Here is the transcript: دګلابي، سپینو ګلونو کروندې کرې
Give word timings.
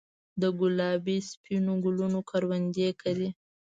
دګلابي، 0.41 1.17
سپینو 1.29 1.73
ګلونو 1.83 2.19
کروندې 2.29 2.89
کرې 3.01 3.29